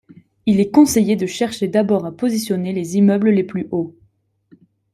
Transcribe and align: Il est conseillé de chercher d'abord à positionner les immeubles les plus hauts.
Il 0.47 0.59
est 0.59 0.71
conseillé 0.71 1.15
de 1.15 1.27
chercher 1.27 1.67
d'abord 1.67 2.07
à 2.07 2.11
positionner 2.11 2.73
les 2.73 2.97
immeubles 2.97 3.29
les 3.29 3.43
plus 3.43 3.67
hauts. 3.69 3.95